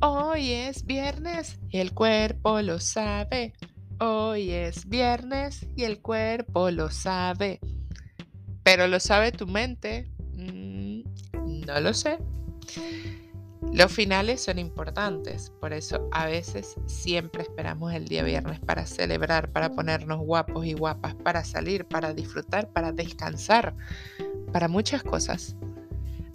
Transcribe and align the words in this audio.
Hoy 0.00 0.52
es 0.52 0.84
viernes 0.84 1.58
y 1.70 1.78
el 1.78 1.92
cuerpo 1.94 2.60
lo 2.60 2.78
sabe. 2.80 3.54
Hoy 3.98 4.50
es 4.50 4.86
viernes 4.86 5.66
y 5.74 5.84
el 5.84 6.02
cuerpo 6.02 6.70
lo 6.70 6.90
sabe. 6.90 7.60
Pero 8.62 8.88
lo 8.88 9.00
sabe 9.00 9.32
tu 9.32 9.46
mente. 9.46 10.10
Mm, 10.34 11.00
no 11.66 11.80
lo 11.80 11.94
sé. 11.94 12.18
Los 13.72 13.90
finales 13.90 14.42
son 14.42 14.58
importantes, 14.58 15.50
por 15.60 15.72
eso 15.72 16.08
a 16.12 16.26
veces 16.26 16.76
siempre 16.86 17.42
esperamos 17.42 17.92
el 17.94 18.06
día 18.06 18.22
viernes 18.22 18.60
para 18.60 18.86
celebrar, 18.86 19.50
para 19.50 19.70
ponernos 19.70 20.20
guapos 20.20 20.66
y 20.66 20.74
guapas, 20.74 21.14
para 21.14 21.42
salir, 21.42 21.86
para 21.86 22.12
disfrutar, 22.14 22.68
para 22.70 22.92
descansar, 22.92 23.74
para 24.52 24.68
muchas 24.68 25.02
cosas. 25.02 25.56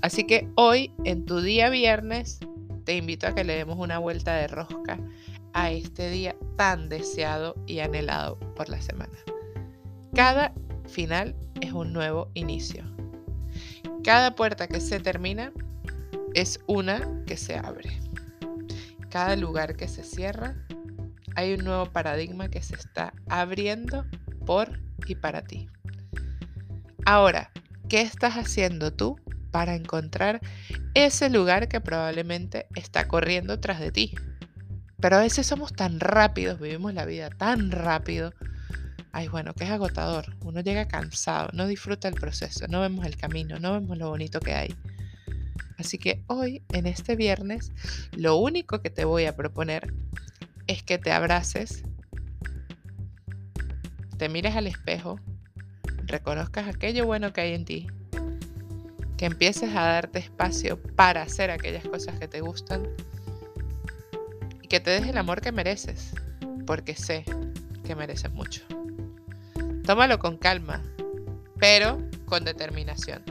Así 0.01 0.25
que 0.25 0.49
hoy, 0.55 0.93
en 1.03 1.25
tu 1.25 1.41
día 1.41 1.69
viernes, 1.69 2.39
te 2.91 2.97
invito 2.97 3.25
a 3.25 3.33
que 3.33 3.45
le 3.45 3.55
demos 3.55 3.79
una 3.79 3.99
vuelta 3.99 4.33
de 4.33 4.47
rosca 4.49 4.99
a 5.53 5.71
este 5.71 6.09
día 6.09 6.35
tan 6.57 6.89
deseado 6.89 7.55
y 7.65 7.79
anhelado 7.79 8.37
por 8.53 8.67
la 8.67 8.81
semana. 8.81 9.17
Cada 10.13 10.53
final 10.89 11.33
es 11.61 11.71
un 11.71 11.93
nuevo 11.93 12.29
inicio. 12.33 12.83
Cada 14.03 14.35
puerta 14.35 14.67
que 14.67 14.81
se 14.81 14.99
termina 14.99 15.53
es 16.33 16.59
una 16.67 17.23
que 17.25 17.37
se 17.37 17.55
abre. 17.55 17.97
Cada 19.09 19.37
lugar 19.37 19.77
que 19.77 19.87
se 19.87 20.03
cierra, 20.03 20.57
hay 21.37 21.53
un 21.53 21.63
nuevo 21.63 21.85
paradigma 21.85 22.49
que 22.49 22.61
se 22.61 22.75
está 22.75 23.13
abriendo 23.29 24.05
por 24.45 24.81
y 25.07 25.15
para 25.15 25.43
ti. 25.43 25.69
Ahora, 27.05 27.51
¿qué 27.87 28.01
estás 28.01 28.33
haciendo 28.33 28.91
tú 28.91 29.17
para 29.51 29.75
encontrar 29.75 30.41
ese 30.93 31.29
lugar 31.29 31.67
que 31.67 31.81
probablemente 31.81 32.67
está 32.75 33.07
corriendo 33.07 33.59
tras 33.59 33.79
de 33.79 33.91
ti? 33.91 34.15
Pero 34.99 35.17
a 35.17 35.21
veces 35.21 35.47
somos 35.47 35.73
tan 35.73 35.99
rápidos, 35.99 36.59
vivimos 36.59 36.93
la 36.93 37.05
vida 37.05 37.29
tan 37.29 37.71
rápido. 37.71 38.33
Ay, 39.11 39.27
bueno, 39.27 39.53
que 39.53 39.65
es 39.65 39.69
agotador. 39.69 40.37
Uno 40.41 40.61
llega 40.61 40.87
cansado, 40.87 41.49
no 41.53 41.67
disfruta 41.67 42.07
el 42.07 42.13
proceso, 42.13 42.67
no 42.67 42.81
vemos 42.81 43.05
el 43.05 43.17
camino, 43.17 43.59
no 43.59 43.73
vemos 43.73 43.97
lo 43.97 44.09
bonito 44.09 44.39
que 44.39 44.53
hay. 44.53 44.75
Así 45.77 45.97
que 45.97 46.23
hoy, 46.27 46.63
en 46.69 46.85
este 46.85 47.15
viernes, 47.15 47.71
lo 48.11 48.37
único 48.37 48.81
que 48.81 48.91
te 48.91 49.03
voy 49.03 49.25
a 49.25 49.35
proponer 49.35 49.91
es 50.67 50.83
que 50.83 50.99
te 50.99 51.11
abraces, 51.11 51.83
te 54.19 54.29
mires 54.29 54.55
al 54.55 54.67
espejo, 54.67 55.19
reconozcas 56.05 56.67
aquello 56.67 57.07
bueno 57.07 57.33
que 57.33 57.41
hay 57.41 57.53
en 57.53 57.65
ti, 57.65 57.87
que 59.21 59.27
empieces 59.27 59.69
a 59.75 59.83
darte 59.83 60.17
espacio 60.17 60.81
para 60.95 61.21
hacer 61.21 61.51
aquellas 61.51 61.87
cosas 61.87 62.17
que 62.17 62.27
te 62.27 62.41
gustan 62.41 62.87
y 64.63 64.67
que 64.67 64.79
te 64.79 64.89
des 64.89 65.07
el 65.07 65.15
amor 65.15 65.41
que 65.41 65.51
mereces, 65.51 66.09
porque 66.65 66.95
sé 66.95 67.23
que 67.85 67.95
mereces 67.95 68.31
mucho. 68.31 68.63
Tómalo 69.85 70.17
con 70.17 70.37
calma, 70.37 70.81
pero 71.59 71.99
con 72.25 72.45
determinación 72.45 73.23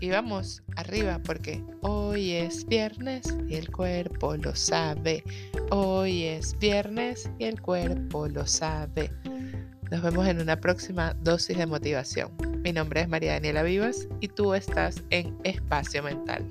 y 0.00 0.08
vamos 0.08 0.62
arriba 0.76 1.20
porque 1.22 1.62
hoy 1.82 2.32
es 2.32 2.64
viernes 2.66 3.26
y 3.46 3.56
el 3.56 3.70
cuerpo 3.70 4.38
lo 4.38 4.56
sabe. 4.56 5.22
Hoy 5.70 6.24
es 6.24 6.58
viernes 6.58 7.28
y 7.38 7.44
el 7.44 7.60
cuerpo 7.60 8.26
lo 8.26 8.46
sabe. 8.46 9.10
Nos 9.90 10.00
vemos 10.02 10.26
en 10.28 10.40
una 10.40 10.56
próxima 10.56 11.12
dosis 11.20 11.58
de 11.58 11.66
motivación. 11.66 12.45
Mi 12.66 12.72
nombre 12.72 13.00
es 13.00 13.08
María 13.08 13.34
Daniela 13.34 13.62
Vivas 13.62 14.08
y 14.18 14.26
tú 14.26 14.52
estás 14.52 15.00
en 15.10 15.38
Espacio 15.44 16.02
Mental. 16.02 16.44